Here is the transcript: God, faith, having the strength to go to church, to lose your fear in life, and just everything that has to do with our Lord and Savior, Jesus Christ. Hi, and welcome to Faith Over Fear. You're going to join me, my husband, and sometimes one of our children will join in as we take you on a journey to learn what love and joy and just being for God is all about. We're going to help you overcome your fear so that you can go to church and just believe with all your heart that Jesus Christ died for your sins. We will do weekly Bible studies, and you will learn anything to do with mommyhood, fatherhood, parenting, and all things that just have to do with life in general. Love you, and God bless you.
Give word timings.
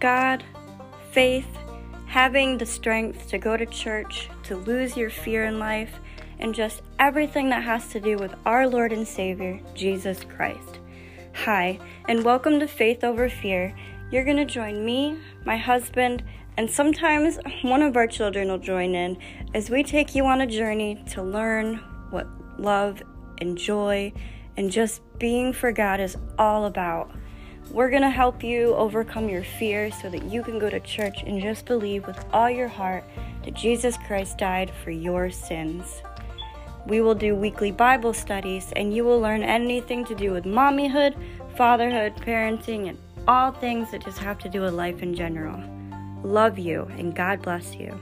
God, 0.00 0.44
faith, 1.10 1.48
having 2.06 2.56
the 2.56 2.66
strength 2.66 3.28
to 3.30 3.38
go 3.38 3.56
to 3.56 3.66
church, 3.66 4.30
to 4.44 4.54
lose 4.54 4.96
your 4.96 5.10
fear 5.10 5.46
in 5.46 5.58
life, 5.58 5.98
and 6.38 6.54
just 6.54 6.82
everything 7.00 7.48
that 7.48 7.64
has 7.64 7.88
to 7.88 7.98
do 7.98 8.16
with 8.16 8.32
our 8.46 8.68
Lord 8.68 8.92
and 8.92 9.06
Savior, 9.06 9.58
Jesus 9.74 10.22
Christ. 10.22 10.78
Hi, 11.44 11.80
and 12.06 12.24
welcome 12.24 12.60
to 12.60 12.68
Faith 12.68 13.02
Over 13.02 13.28
Fear. 13.28 13.74
You're 14.12 14.24
going 14.24 14.36
to 14.36 14.44
join 14.44 14.84
me, 14.84 15.18
my 15.44 15.56
husband, 15.56 16.22
and 16.56 16.70
sometimes 16.70 17.40
one 17.62 17.82
of 17.82 17.96
our 17.96 18.06
children 18.06 18.46
will 18.46 18.58
join 18.58 18.94
in 18.94 19.18
as 19.52 19.68
we 19.68 19.82
take 19.82 20.14
you 20.14 20.26
on 20.26 20.42
a 20.42 20.46
journey 20.46 21.02
to 21.10 21.24
learn 21.24 21.74
what 22.10 22.28
love 22.56 23.02
and 23.40 23.58
joy 23.58 24.12
and 24.56 24.70
just 24.70 25.02
being 25.18 25.52
for 25.52 25.72
God 25.72 25.98
is 25.98 26.16
all 26.38 26.66
about. 26.66 27.10
We're 27.70 27.90
going 27.90 28.02
to 28.02 28.10
help 28.10 28.42
you 28.42 28.74
overcome 28.74 29.28
your 29.28 29.44
fear 29.44 29.90
so 29.90 30.08
that 30.08 30.24
you 30.24 30.42
can 30.42 30.58
go 30.58 30.70
to 30.70 30.80
church 30.80 31.22
and 31.26 31.40
just 31.40 31.66
believe 31.66 32.06
with 32.06 32.24
all 32.32 32.48
your 32.48 32.68
heart 32.68 33.04
that 33.44 33.54
Jesus 33.54 33.96
Christ 34.06 34.38
died 34.38 34.72
for 34.82 34.90
your 34.90 35.30
sins. 35.30 36.02
We 36.86 37.02
will 37.02 37.14
do 37.14 37.34
weekly 37.34 37.70
Bible 37.70 38.14
studies, 38.14 38.72
and 38.74 38.94
you 38.94 39.04
will 39.04 39.20
learn 39.20 39.42
anything 39.42 40.06
to 40.06 40.14
do 40.14 40.32
with 40.32 40.44
mommyhood, 40.44 41.14
fatherhood, 41.56 42.16
parenting, 42.16 42.88
and 42.88 42.98
all 43.28 43.52
things 43.52 43.90
that 43.90 44.02
just 44.02 44.18
have 44.18 44.38
to 44.38 44.48
do 44.48 44.62
with 44.62 44.72
life 44.72 45.02
in 45.02 45.14
general. 45.14 45.62
Love 46.22 46.58
you, 46.58 46.90
and 46.96 47.14
God 47.14 47.42
bless 47.42 47.74
you. 47.74 47.92